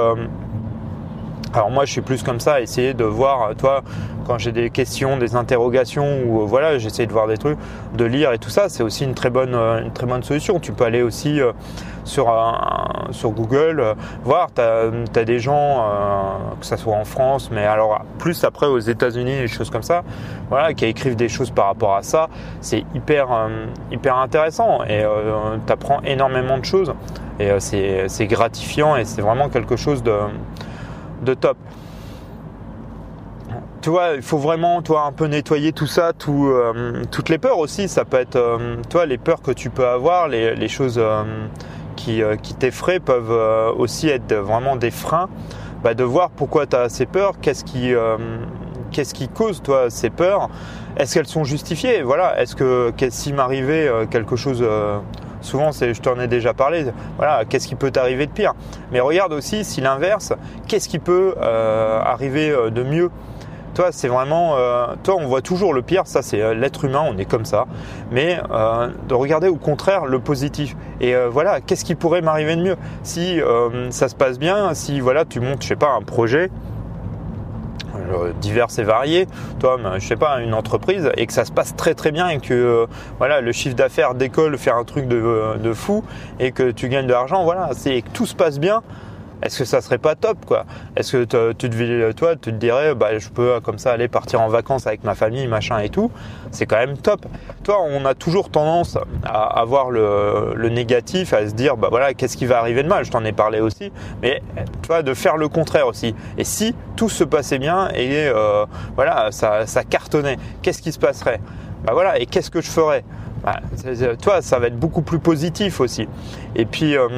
alors 1.52 1.70
moi 1.70 1.84
je 1.84 1.92
suis 1.92 2.00
plus 2.00 2.22
comme 2.22 2.40
ça 2.40 2.60
essayer 2.60 2.94
de 2.94 3.04
voir 3.04 3.54
toi 3.56 3.82
quand 4.30 4.38
j'ai 4.38 4.52
des 4.52 4.70
questions, 4.70 5.16
des 5.16 5.34
interrogations 5.34 6.20
ou 6.24 6.42
euh, 6.42 6.44
voilà, 6.44 6.78
j'essaie 6.78 7.04
de 7.04 7.12
voir 7.12 7.26
des 7.26 7.36
trucs, 7.36 7.58
de 7.94 8.04
lire 8.04 8.32
et 8.32 8.38
tout 8.38 8.48
ça, 8.48 8.68
c'est 8.68 8.84
aussi 8.84 9.02
une 9.02 9.14
très 9.14 9.28
bonne, 9.28 9.56
euh, 9.56 9.82
une 9.82 9.92
très 9.92 10.06
bonne 10.06 10.22
solution. 10.22 10.60
Tu 10.60 10.70
peux 10.70 10.84
aller 10.84 11.02
aussi 11.02 11.40
euh, 11.40 11.50
sur, 12.04 12.32
sur 13.10 13.30
Google, 13.30 13.96
voir, 14.22 14.50
tu 14.54 14.60
as, 14.60 15.24
des 15.24 15.38
gens, 15.40 15.84
que 16.60 16.66
ce 16.66 16.76
soit 16.76 16.94
en 16.94 17.04
France, 17.04 17.50
mais 17.52 17.66
alors 17.66 18.02
plus 18.18 18.44
après 18.44 18.66
aux 18.66 18.78
États-Unis, 18.78 19.36
des 19.36 19.48
choses 19.48 19.68
comme 19.68 19.82
ça, 19.82 20.02
voilà, 20.48 20.74
qui 20.74 20.86
écrivent 20.86 21.16
des 21.16 21.28
choses 21.28 21.50
par 21.50 21.66
rapport 21.66 21.94
à 21.94 22.02
ça. 22.02 22.28
C'est 22.60 22.84
hyper, 22.94 23.28
hyper 23.92 24.16
intéressant 24.16 24.82
et 24.84 25.04
tu 25.66 25.72
apprends 25.72 26.00
énormément 26.02 26.56
de 26.56 26.64
choses 26.64 26.94
et 27.38 27.50
c'est 27.58 28.26
gratifiant 28.26 28.96
et 28.96 29.04
c'est 29.04 29.22
vraiment 29.22 29.48
quelque 29.48 29.76
chose 29.76 30.02
de, 30.02 30.14
de 31.22 31.34
top 31.34 31.56
tu 33.80 33.88
vois, 33.88 34.12
il 34.14 34.22
faut 34.22 34.36
vraiment, 34.36 34.82
toi, 34.82 35.04
un 35.06 35.12
peu 35.12 35.26
nettoyer 35.26 35.72
tout 35.72 35.86
ça, 35.86 36.12
euh, 36.28 37.02
toutes 37.10 37.28
les 37.28 37.38
peurs 37.38 37.58
aussi. 37.58 37.88
Ça 37.88 38.04
peut 38.04 38.18
être, 38.18 38.36
euh, 38.36 38.76
toi, 38.90 39.06
les 39.06 39.16
peurs 39.16 39.40
que 39.40 39.52
tu 39.52 39.70
peux 39.70 39.86
avoir, 39.86 40.28
les, 40.28 40.68
choses 40.68 40.98
euh, 40.98 41.24
qui, 41.96 42.22
qui 42.42 42.54
t'effraient 42.54 43.00
peuvent 43.00 43.74
aussi 43.78 44.08
être 44.08 44.34
vraiment 44.34 44.76
des 44.76 44.90
freins. 44.90 45.28
Bah, 45.82 45.94
de 45.94 46.04
voir 46.04 46.28
pourquoi 46.30 46.66
tu 46.66 46.76
as 46.76 46.90
ces 46.90 47.06
peurs, 47.06 47.40
qu'est-ce 47.40 47.64
qui, 47.64 47.92
qu'est-ce 48.90 49.14
qui 49.14 49.28
cause, 49.28 49.62
toi, 49.62 49.88
ces 49.88 50.10
peurs. 50.10 50.50
Est-ce 50.98 51.14
qu'elles 51.14 51.26
sont 51.26 51.44
justifiées? 51.44 52.02
Voilà. 52.02 52.38
Est-ce 52.40 52.54
que, 52.54 52.92
s'il 53.08 53.34
m'arrivait 53.34 53.90
quelque 54.10 54.36
chose 54.36 54.62
souvent 55.40 55.72
c'est 55.72 55.94
je 55.94 56.00
t'en 56.00 56.18
ai 56.20 56.28
déjà 56.28 56.54
parlé 56.54 56.86
voilà 57.16 57.44
qu'est-ce 57.48 57.66
qui 57.68 57.74
peut 57.74 57.90
t'arriver 57.90 58.26
de 58.26 58.32
pire 58.32 58.54
mais 58.92 59.00
regarde 59.00 59.32
aussi 59.32 59.64
si 59.64 59.80
l'inverse 59.80 60.32
qu'est-ce 60.68 60.88
qui 60.88 60.98
peut 60.98 61.34
arriver 61.40 62.54
de 62.70 62.82
mieux? 62.82 63.10
Toi, 63.74 63.92
c'est 63.92 64.08
vraiment, 64.08 64.56
euh, 64.56 64.86
toi, 65.04 65.14
on 65.18 65.26
voit 65.26 65.42
toujours 65.42 65.72
le 65.72 65.82
pire. 65.82 66.02
Ça, 66.06 66.22
c'est 66.22 66.40
euh, 66.40 66.54
l'être 66.54 66.84
humain. 66.84 67.04
On 67.06 67.16
est 67.18 67.24
comme 67.24 67.44
ça. 67.44 67.66
Mais 68.10 68.40
euh, 68.50 68.88
de 69.08 69.14
regarder 69.14 69.48
au 69.48 69.56
contraire 69.56 70.06
le 70.06 70.18
positif. 70.18 70.76
Et 71.00 71.14
voilà, 71.30 71.60
qu'est-ce 71.60 71.84
qui 71.84 71.94
pourrait 71.94 72.20
m'arriver 72.20 72.56
de 72.56 72.62
mieux? 72.62 72.76
Si 73.02 73.40
ça 73.88 74.08
se 74.08 74.14
passe 74.14 74.38
bien, 74.38 74.74
si 74.74 75.00
voilà, 75.00 75.24
tu 75.24 75.40
montes, 75.40 75.62
je 75.62 75.68
sais 75.68 75.76
pas, 75.76 75.92
un 75.92 76.02
projet 76.02 76.50
divers 78.40 78.68
et 78.78 78.82
variés, 78.82 79.26
toi, 79.58 79.78
je 79.98 80.06
sais 80.06 80.16
pas, 80.16 80.40
une 80.40 80.54
entreprise 80.54 81.10
et 81.16 81.26
que 81.26 81.32
ça 81.32 81.44
se 81.44 81.52
passe 81.52 81.74
très 81.76 81.94
très 81.94 82.12
bien 82.12 82.28
et 82.28 82.38
que 82.38 82.86
voilà, 83.18 83.40
le 83.40 83.52
chiffre 83.52 83.76
d'affaires 83.76 84.14
décolle, 84.14 84.56
faire 84.58 84.76
un 84.76 84.84
truc 84.84 85.06
de, 85.08 85.56
de, 85.58 85.72
fou 85.72 86.04
et 86.38 86.52
que 86.52 86.70
tu 86.70 86.88
gagnes 86.88 87.06
de 87.06 87.12
l'argent, 87.12 87.44
voilà, 87.44 87.70
c'est 87.74 88.02
que 88.02 88.10
tout 88.10 88.26
se 88.26 88.34
passe 88.34 88.58
bien 88.58 88.82
est-ce 89.42 89.58
que 89.58 89.64
ça 89.64 89.80
serait 89.80 89.98
pas 89.98 90.14
top 90.14 90.44
quoi? 90.44 90.64
Est-ce 90.96 91.12
que 91.12 91.52
tu 91.52 91.70
te, 91.70 92.12
toi, 92.12 92.36
tu 92.36 92.50
te 92.52 92.56
dirais, 92.56 92.94
bah, 92.94 93.18
je 93.18 93.28
peux 93.28 93.58
comme 93.60 93.78
ça 93.78 93.92
aller 93.92 94.08
partir 94.08 94.40
en 94.40 94.48
vacances 94.48 94.86
avec 94.86 95.02
ma 95.04 95.14
famille, 95.14 95.46
machin 95.46 95.78
et 95.78 95.88
tout? 95.88 96.10
C'est 96.50 96.66
quand 96.66 96.76
même 96.76 96.98
top. 96.98 97.24
Toi, 97.64 97.78
on 97.82 98.04
a 98.04 98.14
toujours 98.14 98.50
tendance 98.50 98.98
à 99.24 99.60
avoir 99.60 99.90
le, 99.90 100.68
négatif, 100.70 101.32
à 101.32 101.48
se 101.48 101.54
dire, 101.54 101.76
bah 101.76 101.88
voilà, 101.90 102.14
qu'est-ce 102.14 102.36
qui 102.36 102.46
va 102.46 102.58
arriver 102.58 102.82
de 102.82 102.88
mal 102.88 103.04
Je 103.04 103.10
t'en 103.10 103.24
ai 103.24 103.32
parlé 103.32 103.60
aussi, 103.60 103.92
mais 104.22 104.42
tu 104.82 104.88
vois, 104.88 105.02
de 105.02 105.14
faire 105.14 105.36
le 105.36 105.48
contraire 105.48 105.86
aussi. 105.86 106.14
Et 106.36 106.44
si 106.44 106.74
tout 106.96 107.08
se 107.08 107.24
passait 107.24 107.58
bien 107.58 107.88
et 107.94 108.28
euh, 108.28 108.66
voilà, 108.94 109.32
ça, 109.32 109.64
cartonnait, 109.88 110.38
qu'est-ce 110.62 110.82
qui 110.82 110.92
se 110.92 110.98
passerait? 110.98 111.40
Bah 111.84 111.92
voilà, 111.94 112.18
et 112.18 112.26
qu'est-ce 112.26 112.50
que 112.50 112.60
je 112.60 112.70
ferais? 112.70 113.04
Bah, 113.42 113.60
toi, 114.20 114.42
ça 114.42 114.58
va 114.58 114.66
être 114.66 114.78
beaucoup 114.78 115.00
plus 115.00 115.18
positif 115.18 115.80
aussi. 115.80 116.06
Et 116.54 116.66
puis, 116.66 116.94
euh, 116.96 117.08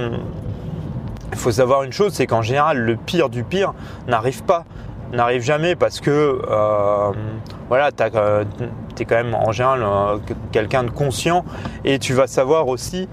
il 1.33 1.39
faut 1.39 1.51
savoir 1.51 1.83
une 1.83 1.93
chose, 1.93 2.13
c'est 2.13 2.27
qu'en 2.27 2.43
général, 2.43 2.79
le 2.79 2.97
pire 2.97 3.29
du 3.29 3.43
pire 3.43 3.75
n'arrive 4.07 4.43
pas, 4.45 4.65
n'arrive 5.13 5.43
jamais 5.43 5.77
parce 5.77 6.01
que 6.01 6.11
euh, 6.51 7.13
voilà, 7.69 7.93
tu 7.93 8.03
euh, 8.15 8.45
es 8.99 9.05
quand 9.05 9.15
même 9.15 9.35
en 9.35 9.53
général 9.53 9.83
euh, 9.83 10.19
quelqu'un 10.51 10.85
de 10.85 10.91
conscient 10.91 11.45
et 11.85 11.99
tu 11.99 12.15
vas 12.15 12.27
savoir 12.27 12.69
aussi, 12.69 13.09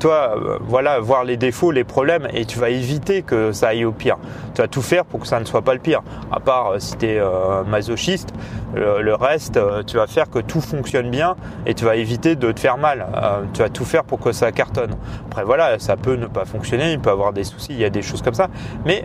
toi, 0.00 0.34
voilà, 0.62 0.98
voir 0.98 1.22
les 1.22 1.36
défauts, 1.36 1.70
les 1.70 1.84
problèmes 1.84 2.26
et 2.32 2.44
tu 2.44 2.58
vas 2.58 2.70
éviter 2.70 3.22
que 3.22 3.52
ça 3.52 3.68
aille 3.68 3.84
au 3.84 3.92
pire. 3.92 4.18
Tu 4.54 4.62
vas 4.62 4.68
tout 4.68 4.82
faire 4.82 5.04
pour 5.04 5.20
que 5.20 5.28
ça 5.28 5.38
ne 5.38 5.44
soit 5.44 5.62
pas 5.62 5.74
le 5.74 5.80
pire. 5.80 6.02
À 6.32 6.40
part 6.40 6.74
si 6.78 6.96
tu 6.96 7.06
es 7.06 7.22
masochiste, 7.64 8.30
le, 8.74 9.14
reste, 9.14 9.60
tu 9.86 9.96
vas 9.96 10.08
faire 10.08 10.28
que 10.28 10.40
tout 10.40 10.60
fonctionne 10.60 11.08
bien 11.08 11.36
et 11.66 11.74
tu 11.74 11.84
vas 11.84 11.94
éviter 11.94 12.34
de 12.34 12.50
te 12.50 12.58
faire 12.58 12.78
mal. 12.78 13.06
tu 13.54 13.62
vas 13.62 13.68
tout 13.68 13.84
faire 13.84 14.02
pour 14.02 14.18
que 14.18 14.32
ça 14.32 14.50
cartonne. 14.50 14.96
Après, 15.30 15.44
voilà, 15.44 15.78
ça 15.78 15.96
peut 15.96 16.16
ne 16.16 16.26
pas 16.26 16.44
fonctionner, 16.44 16.92
il 16.92 16.98
peut 16.98 17.10
avoir 17.10 17.32
des 17.32 17.44
soucis, 17.44 17.74
il 17.74 17.78
y 17.78 17.84
a 17.84 17.90
des 17.90 18.02
choses 18.02 18.22
comme 18.22 18.34
ça. 18.34 18.48
Mais 18.84 19.04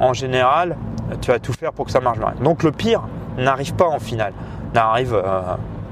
en 0.00 0.12
général, 0.12 0.76
tu 1.20 1.30
vas 1.30 1.38
tout 1.38 1.52
faire 1.52 1.72
pour 1.72 1.86
que 1.86 1.92
ça 1.92 2.00
marche 2.00 2.18
bien. 2.18 2.34
Donc 2.42 2.62
le 2.62 2.72
pire 2.72 3.02
n'arrive 3.38 3.74
pas 3.74 3.86
en 3.86 3.98
finale, 3.98 4.32
n'arrive 4.74 5.14
euh, 5.14 5.40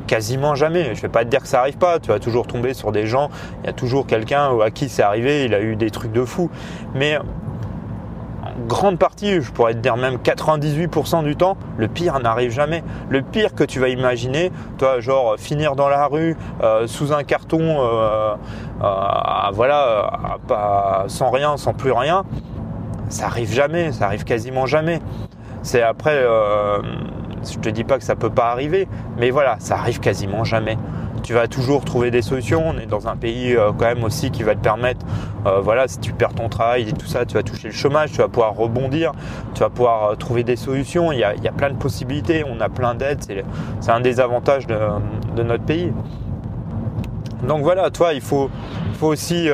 quasiment 0.07 0.55
jamais. 0.55 0.95
Je 0.95 1.03
vais 1.03 1.09
pas 1.09 1.25
te 1.25 1.31
dire 1.31 1.41
que 1.41 1.49
ça 1.49 1.61
arrive 1.61 1.79
pas, 1.79 1.99
tu 1.99 2.09
vas 2.09 2.19
toujours 2.19 2.47
tomber 2.47 2.75
sur 2.75 2.93
des 2.93 3.07
gens, 3.07 3.31
il 3.63 3.67
y 3.67 3.71
a 3.71 3.73
toujours 3.73 4.07
quelqu'un 4.07 4.59
à 4.61 4.71
qui 4.71 4.89
c'est 4.89 5.03
arrivé, 5.03 5.45
il 5.45 5.55
a 5.55 5.61
eu 5.61 5.77
des 5.77 5.91
trucs 5.91 6.13
de 6.13 6.25
fou. 6.25 6.51
Mais 6.95 7.19
en 7.19 8.67
grande 8.67 8.99
partie, 8.99 9.41
je 9.41 9.51
pourrais 9.51 9.75
te 9.75 9.79
dire 9.79 9.97
même 9.97 10.17
98% 10.17 11.25
du 11.25 11.37
temps, 11.37 11.57
le 11.79 11.89
pire 11.89 12.19
n'arrive 12.21 12.51
jamais. 12.51 12.83
Le 13.09 13.23
pire 13.23 13.55
que 13.55 13.65
tu 13.65 13.81
vas 13.81 13.89
imaginer, 13.89 14.53
toi, 14.79 15.01
genre 15.01 15.37
finir 15.39 15.77
dans 15.77 15.89
la 15.89 16.07
rue 16.07 16.37
euh, 16.63 16.87
sous 16.87 17.13
un 17.13 17.23
carton, 17.25 17.61
euh, 17.63 18.35
voilà, 19.53 20.11
sans 21.07 21.31
rien, 21.31 21.57
sans 21.57 21.73
plus 21.73 21.93
rien, 21.93 22.25
ça 23.13 23.27
arrive 23.27 23.53
jamais, 23.53 23.93
ça 23.93 24.07
arrive 24.07 24.25
quasiment 24.25 24.67
jamais. 24.67 25.01
C'est 25.63 25.83
après, 25.83 26.17
euh, 26.17 26.81
je 27.45 27.59
te 27.59 27.69
dis 27.69 27.85
pas 27.85 27.99
que 27.99 28.05
ça 28.05 28.17
peut 28.17 28.31
pas 28.31 28.51
arriver, 28.51 28.89
mais 29.19 29.31
voilà, 29.31 29.57
ça 29.61 29.77
arrive 29.77 30.01
quasiment 30.01 30.45
jamais. 30.45 30.77
Tu 31.23 31.35
vas 31.35 31.47
toujours 31.47 31.85
trouver 31.85 32.11
des 32.11 32.23
solutions. 32.23 32.65
On 32.67 32.79
est 32.79 32.87
dans 32.87 33.07
un 33.07 33.17
pays 33.17 33.55
euh, 33.55 33.71
quand 33.79 33.85
même 33.85 34.03
aussi 34.03 34.31
qui 34.31 34.43
va 34.43 34.57
te 34.57 34.61
permettre, 34.61 35.07
euh, 35.47 35.61
voilà, 35.61 35.87
si 35.87 35.99
tu 35.99 36.13
perds 36.13 36.35
ton 36.35 36.49
travail 36.49 36.89
et 36.89 36.93
tout 36.93 37.07
ça, 37.07 37.25
tu 37.25 37.35
vas 37.35 37.45
toucher 37.45 37.69
le 37.69 37.75
chômage, 37.75 38.11
tu 38.11 38.19
vas 38.19 38.29
pouvoir 38.29 38.57
rebondir, 38.57 39.13
tu 39.55 39.61
vas 39.61 39.71
pouvoir 39.71 40.05
euh, 40.05 40.15
trouver 40.17 40.43
des 40.43 40.57
solutions. 40.57 41.13
Il 41.13 41.21
y, 41.21 41.25
a, 41.25 41.35
il 41.35 41.45
y, 41.45 41.49
a, 41.49 41.53
plein 41.53 41.71
de 41.71 41.77
possibilités, 41.77 42.45
on 42.49 42.61
a 42.61 42.69
plein 42.69 42.95
d'aides. 42.95 43.45
C'est 43.81 43.93
un 43.93 44.01
des 44.01 44.19
avantages 44.19 44.67
de, 44.67 44.79
de, 45.37 45.43
notre 45.45 45.65
pays. 45.65 45.93
Donc 47.47 47.63
voilà, 47.63 47.91
toi, 47.91 48.15
il 48.15 48.21
faut, 48.21 48.51
il 48.89 48.95
faut 48.95 49.09
aussi 49.09 49.49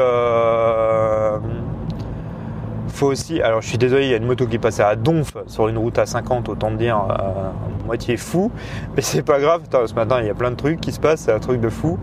faut 2.89 3.07
aussi, 3.07 3.41
alors 3.41 3.61
je 3.61 3.69
suis 3.69 3.79
désolé, 3.79 4.05
il 4.05 4.11
y 4.11 4.15
a 4.15 4.17
une 4.17 4.27
moto 4.27 4.47
qui 4.47 4.59
passait 4.59 4.83
à 4.83 4.97
Donf 4.97 5.37
sur 5.47 5.69
une 5.69 5.79
route 5.79 5.99
à 5.99 6.07
50, 6.07 6.49
autant 6.49 6.71
dire 6.71 6.99
euh, 7.11 7.51
moitié 7.87 8.17
fou, 8.17 8.51
mais 8.97 9.03
c'est 9.03 9.23
pas 9.23 9.41
grave. 9.41 9.63
ce 9.71 9.95
matin 9.95 10.21
il 10.21 10.27
y 10.27 10.31
a 10.31 10.35
plein 10.35 10.51
de 10.51 10.57
trucs 10.57 10.81
qui 10.81 10.93
se 10.93 11.01
passent, 11.01 11.21
c'est 11.21 11.33
un 11.33 11.39
truc 11.39 11.61
de 11.61 11.69
fou. 11.69 11.99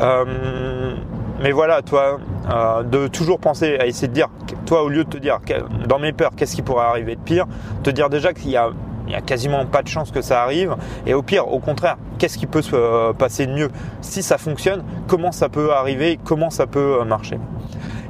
Euh, 0.00 0.94
mais 1.42 1.52
voilà, 1.52 1.82
toi, 1.82 2.18
euh, 2.50 2.82
de 2.82 3.08
toujours 3.08 3.38
penser 3.38 3.76
à 3.78 3.86
essayer 3.86 4.08
de 4.08 4.12
dire, 4.12 4.28
toi 4.64 4.82
au 4.82 4.88
lieu 4.88 5.04
de 5.04 5.10
te 5.10 5.18
dire 5.18 5.40
dans 5.86 5.98
mes 5.98 6.12
peurs, 6.12 6.30
qu'est-ce 6.36 6.56
qui 6.56 6.62
pourrait 6.62 6.86
arriver 6.86 7.16
de 7.16 7.20
pire, 7.20 7.46
te 7.82 7.90
dire 7.90 8.08
déjà 8.08 8.32
qu'il 8.32 8.50
y 8.50 8.56
a 8.56 8.70
il 9.06 9.10
n'y 9.10 9.14
a 9.14 9.20
quasiment 9.20 9.64
pas 9.66 9.82
de 9.82 9.88
chance 9.88 10.10
que 10.10 10.20
ça 10.20 10.42
arrive. 10.42 10.74
Et 11.06 11.14
au 11.14 11.22
pire, 11.22 11.46
au 11.46 11.60
contraire, 11.60 11.96
qu'est-ce 12.18 12.38
qui 12.38 12.46
peut 12.46 12.60
se 12.60 13.12
passer 13.12 13.46
de 13.46 13.52
mieux? 13.52 13.70
Si 14.00 14.20
ça 14.20 14.36
fonctionne, 14.36 14.82
comment 15.06 15.30
ça 15.30 15.48
peut 15.48 15.72
arriver? 15.72 16.18
Comment 16.24 16.50
ça 16.50 16.66
peut 16.66 17.04
marcher? 17.04 17.38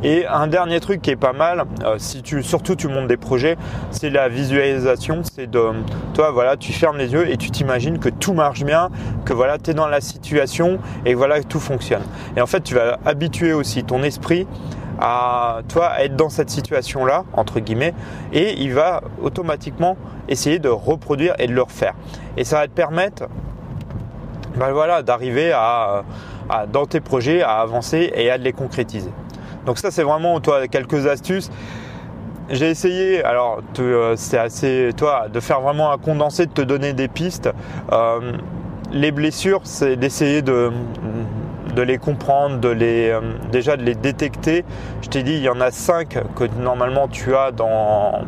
Et 0.03 0.27
un 0.27 0.47
dernier 0.47 0.81
truc 0.81 1.03
qui 1.03 1.11
est 1.11 1.17
pas 1.17 1.33
mal, 1.33 1.65
euh, 1.85 1.97
si 1.99 2.23
tu, 2.23 2.43
surtout 2.43 2.77
tu 2.77 2.89
montes 2.89 3.09
des 3.09 3.17
projets, 3.17 3.57
c'est 3.91 4.11
la 4.11 4.29
visualisation. 4.29 5.23
C'est 5.23 5.51
de, 5.51 5.63
toi, 6.15 6.31
voilà, 6.31 6.57
tu 6.57 6.73
fermes 6.73 6.99
les 6.99 7.13
yeux 7.13 7.31
et 7.31 7.37
tu 7.37 7.51
t'imagines 7.51 7.99
que 7.99 8.09
tout 8.09 8.35
marche 8.35 8.65
bien, 8.65 8.91
que 9.25 9.33
voilà, 9.33 9.59
tu 9.59 9.71
es 9.71 9.75
dans 9.75 9.89
la 9.89 10.01
situation 10.01 10.79
et 11.05 11.15
voilà, 11.15 11.43
tout 11.43 11.61
fonctionne. 11.61 12.03
Et 12.37 12.41
en 12.41 12.47
fait, 12.47 12.63
tu 12.63 12.75
vas 12.75 12.99
habituer 13.05 13.53
aussi 13.53 13.85
ton 13.85 14.03
esprit 14.03 14.47
à 14.99 15.61
toi 15.69 16.01
être 16.01 16.17
dans 16.17 16.31
cette 16.31 16.49
situation-là 16.49 17.25
entre 17.35 17.61
guillemets 17.61 17.93
et 18.33 18.55
il 18.63 18.73
va 18.73 19.03
automatiquement 19.23 19.99
essayer 20.27 20.59
de 20.59 20.71
reproduire 20.71 21.35
et 21.39 21.47
de 21.47 21.53
le 21.53 21.63
refaire. 21.63 21.95
Et 22.37 22.45
ça 22.45 22.61
va 22.61 22.67
te 22.67 22.73
permettre 22.73 23.25
ben 24.57 24.73
voilà, 24.73 25.03
d'arriver 25.03 25.53
à, 25.53 26.05
dans 26.73 26.87
tes 26.87 27.01
projets 27.01 27.43
à 27.43 27.59
avancer 27.59 28.11
et 28.15 28.31
à 28.31 28.39
les 28.39 28.53
concrétiser. 28.53 29.11
Donc 29.67 29.79
ça 29.79 29.91
c'est 29.91 30.05
vraiment 30.05 30.41
toi 30.41 30.69
quelques 30.69 31.07
astuces. 31.07 31.51
J'ai 32.49 32.71
essayé, 32.71 33.25
alors 33.25 33.61
euh, 33.81 34.15
c'est 34.17 34.39
assez, 34.39 34.91
toi, 34.97 35.27
de 35.29 35.41
faire 35.41 35.61
vraiment 35.61 35.91
un 35.91 35.99
condensé, 35.99 36.47
de 36.47 36.53
te 36.53 36.63
donner 36.63 36.93
des 36.93 37.09
pistes. 37.09 37.51
Euh, 37.91 38.33
les 38.93 39.11
blessures, 39.11 39.63
c'est 39.65 39.97
d'essayer 39.97 40.43
de, 40.43 40.71
les 41.77 41.99
comprendre, 41.99 42.59
de 42.59 42.69
les, 42.69 43.11
euh, 43.11 43.21
déjà 43.51 43.77
de 43.77 43.83
les 43.83 43.97
détecter. 43.97 44.65
Je 45.03 45.09
t'ai 45.09 45.25
dit, 45.25 45.33
il 45.33 45.43
y 45.43 45.49
en 45.49 45.61
a 45.61 45.73
cinq 45.73 46.19
que 46.37 46.45
normalement 46.61 47.09
tu 47.09 47.35
as 47.35 47.51
dans, 47.51 48.21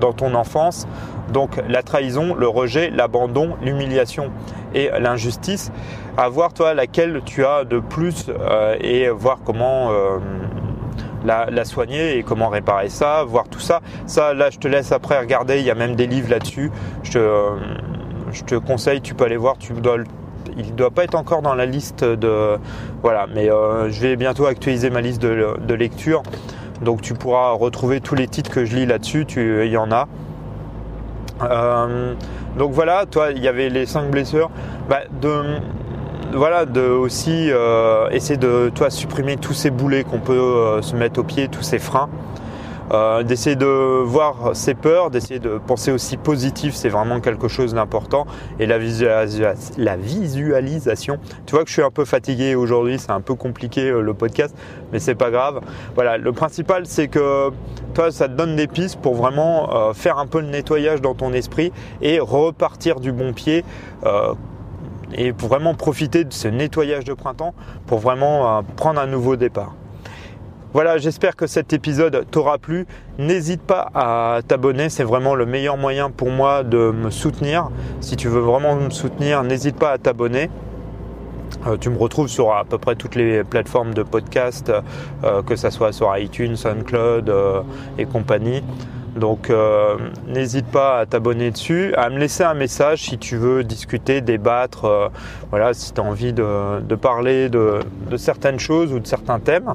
dans 0.00 0.12
ton 0.12 0.34
enfance. 0.34 0.88
Donc 1.32 1.60
la 1.68 1.82
trahison, 1.82 2.34
le 2.34 2.48
rejet, 2.48 2.90
l'abandon, 2.90 3.56
l'humiliation 3.62 4.30
et 4.74 4.90
l'injustice. 4.98 5.72
À 6.16 6.28
voir 6.28 6.52
toi 6.52 6.74
laquelle 6.74 7.22
tu 7.24 7.44
as 7.44 7.64
de 7.64 7.78
plus 7.78 8.30
et 8.80 9.08
voir 9.08 9.38
comment 9.44 9.90
la, 11.24 11.64
soigner 11.64 12.18
et 12.18 12.22
comment 12.22 12.48
réparer 12.48 12.88
ça, 12.88 13.24
voir 13.24 13.48
tout 13.48 13.60
ça. 13.60 13.80
Ça, 14.06 14.34
là, 14.34 14.50
je 14.50 14.58
te 14.58 14.68
laisse 14.68 14.92
après 14.92 15.18
regarder. 15.18 15.58
Il 15.58 15.64
y 15.64 15.70
a 15.70 15.74
même 15.74 15.94
des 15.94 16.06
livres 16.06 16.30
là-dessus. 16.30 16.70
Je 17.02 17.12
te, 17.12 17.18
euh, 17.18 17.56
je 18.32 18.42
te 18.42 18.54
conseille, 18.54 19.00
tu 19.00 19.14
peux 19.14 19.24
aller 19.24 19.36
voir. 19.36 19.58
Tu 19.58 19.72
dois, 19.72 19.98
il 20.56 20.66
ne 20.66 20.72
doit 20.72 20.90
pas 20.90 21.04
être 21.04 21.14
encore 21.14 21.42
dans 21.42 21.54
la 21.54 21.66
liste 21.66 22.04
de. 22.04 22.58
Voilà, 23.02 23.26
mais 23.32 23.50
euh, 23.50 23.90
je 23.90 24.00
vais 24.00 24.16
bientôt 24.16 24.46
actualiser 24.46 24.90
ma 24.90 25.00
liste 25.00 25.22
de, 25.22 25.74
lecture. 25.74 26.22
Donc 26.82 27.00
tu 27.00 27.14
pourras 27.14 27.52
retrouver 27.52 28.00
tous 28.00 28.14
les 28.14 28.26
titres 28.26 28.50
que 28.50 28.64
je 28.64 28.76
lis 28.76 28.86
là-dessus. 28.86 29.26
Il 29.36 29.70
y 29.70 29.76
en 29.76 29.90
a. 29.92 30.08
Euh, 31.50 32.14
donc 32.58 32.72
voilà, 32.72 33.06
toi, 33.06 33.30
il 33.30 33.42
y 33.42 33.48
avait 33.48 33.68
les 33.68 33.86
cinq 33.86 34.10
blessures. 34.10 34.50
Bah, 34.88 35.00
de, 35.20 35.58
voilà, 36.34 36.64
aussi 36.64 37.50
euh, 37.50 38.08
essayer 38.10 38.36
de 38.36 38.70
toi 38.74 38.90
supprimer 38.90 39.36
tous 39.36 39.52
ces 39.52 39.70
boulets 39.70 40.04
qu'on 40.04 40.18
peut 40.18 40.32
euh, 40.32 40.82
se 40.82 40.96
mettre 40.96 41.20
au 41.20 41.24
pied, 41.24 41.48
tous 41.48 41.62
ces 41.62 41.78
freins. 41.78 42.08
Euh, 42.92 43.22
d'essayer 43.22 43.56
de 43.56 43.66
voir 43.66 44.54
ses 44.54 44.74
peurs, 44.74 45.10
d'essayer 45.10 45.40
de 45.40 45.58
penser 45.58 45.92
aussi 45.92 46.16
positif, 46.16 46.74
c'est 46.74 46.88
vraiment 46.88 47.20
quelque 47.20 47.48
chose 47.48 47.74
d'important. 47.74 48.26
Et 48.58 48.66
la, 48.66 48.78
visualisation, 48.78 51.18
tu 51.46 51.54
vois 51.54 51.64
que 51.64 51.68
je 51.68 51.74
suis 51.74 51.82
un 51.82 51.90
peu 51.90 52.04
fatigué 52.04 52.54
aujourd'hui, 52.54 52.98
c'est 52.98 53.12
un 53.12 53.20
peu 53.20 53.34
compliqué 53.34 53.90
le 53.90 54.14
podcast, 54.14 54.56
mais 54.92 54.98
c'est 54.98 55.14
pas 55.14 55.30
grave. 55.30 55.60
Voilà, 55.94 56.18
le 56.18 56.32
principal 56.32 56.86
c'est 56.86 57.08
que 57.08 57.50
toi, 57.94 58.10
ça 58.10 58.28
te 58.28 58.34
donne 58.34 58.56
des 58.56 58.66
pistes 58.66 59.00
pour 59.00 59.14
vraiment 59.14 59.92
faire 59.94 60.18
un 60.18 60.26
peu 60.26 60.40
le 60.40 60.48
nettoyage 60.48 61.00
dans 61.00 61.14
ton 61.14 61.32
esprit 61.32 61.72
et 62.00 62.20
repartir 62.20 63.00
du 63.00 63.12
bon 63.12 63.32
pied 63.32 63.64
et 65.14 65.32
pour 65.32 65.48
vraiment 65.48 65.74
profiter 65.74 66.24
de 66.24 66.32
ce 66.32 66.48
nettoyage 66.48 67.04
de 67.04 67.14
printemps 67.14 67.54
pour 67.86 67.98
vraiment 67.98 68.58
euh, 68.58 68.62
prendre 68.76 69.00
un 69.00 69.06
nouveau 69.06 69.36
départ. 69.36 69.74
Voilà, 70.74 70.96
j'espère 70.96 71.36
que 71.36 71.46
cet 71.46 71.74
épisode 71.74 72.26
t'aura 72.30 72.56
plu. 72.56 72.86
N'hésite 73.18 73.60
pas 73.60 73.90
à 73.94 74.40
t'abonner, 74.46 74.88
c'est 74.88 75.04
vraiment 75.04 75.34
le 75.34 75.44
meilleur 75.44 75.76
moyen 75.76 76.08
pour 76.08 76.30
moi 76.30 76.62
de 76.62 76.90
me 76.90 77.10
soutenir. 77.10 77.68
Si 78.00 78.16
tu 78.16 78.28
veux 78.28 78.40
vraiment 78.40 78.76
me 78.76 78.88
soutenir, 78.88 79.42
n'hésite 79.42 79.76
pas 79.76 79.90
à 79.90 79.98
t'abonner. 79.98 80.48
Euh, 81.66 81.76
tu 81.76 81.90
me 81.90 81.98
retrouves 81.98 82.28
sur 82.28 82.54
à 82.54 82.64
peu 82.64 82.78
près 82.78 82.94
toutes 82.94 83.16
les 83.16 83.44
plateformes 83.44 83.92
de 83.92 84.02
podcast, 84.02 84.72
euh, 85.24 85.42
que 85.42 85.56
ce 85.56 85.68
soit 85.68 85.92
sur 85.92 86.16
iTunes, 86.16 86.56
SoundCloud 86.56 87.30
et 87.98 88.06
compagnie. 88.06 88.62
Donc 89.16 89.50
euh, 89.50 89.96
n'hésite 90.26 90.66
pas 90.66 91.00
à 91.00 91.06
t'abonner 91.06 91.50
dessus, 91.50 91.94
à 91.96 92.08
me 92.08 92.18
laisser 92.18 92.44
un 92.44 92.54
message 92.54 93.02
si 93.02 93.18
tu 93.18 93.36
veux 93.36 93.62
discuter, 93.62 94.22
débattre, 94.22 94.86
euh, 94.86 95.08
voilà, 95.50 95.74
si 95.74 95.92
tu 95.92 96.00
as 96.00 96.04
envie 96.04 96.32
de, 96.32 96.94
parler 96.94 97.50
de, 97.50 97.80
certaines 98.16 98.58
choses 98.58 98.92
ou 98.92 99.00
de 99.00 99.06
certains 99.06 99.38
thèmes. 99.38 99.74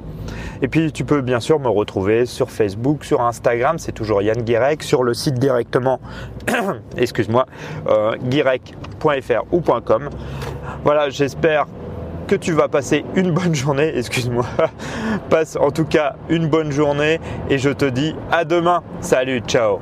Et 0.61 0.67
puis 0.67 0.91
tu 0.91 1.05
peux 1.05 1.21
bien 1.21 1.39
sûr 1.39 1.59
me 1.59 1.69
retrouver 1.69 2.25
sur 2.25 2.51
Facebook, 2.51 3.03
sur 3.03 3.21
Instagram, 3.21 3.77
c'est 3.79 3.91
toujours 3.91 4.21
Yann 4.21 4.41
Guirec, 4.41 4.83
sur 4.83 5.03
le 5.03 5.13
site 5.13 5.35
directement, 5.35 5.99
excuse-moi, 6.97 7.45
euh, 7.87 8.15
guirec.fr 8.23 9.43
ou 9.51 9.61
.com. 9.61 10.09
Voilà, 10.83 11.09
j'espère 11.09 11.67
que 12.27 12.35
tu 12.35 12.51
vas 12.51 12.67
passer 12.67 13.05
une 13.15 13.31
bonne 13.31 13.55
journée, 13.55 13.97
excuse-moi. 13.97 14.45
Passe 15.29 15.55
en 15.55 15.71
tout 15.71 15.85
cas 15.85 16.15
une 16.29 16.47
bonne 16.47 16.71
journée 16.71 17.19
et 17.49 17.57
je 17.57 17.69
te 17.69 17.85
dis 17.85 18.15
à 18.31 18.43
demain. 18.43 18.83
Salut, 18.99 19.41
ciao 19.47 19.79